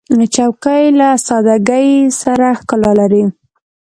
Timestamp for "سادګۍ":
1.25-1.87